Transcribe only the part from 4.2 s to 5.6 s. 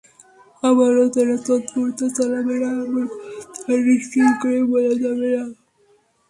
করে বলা যাবে না।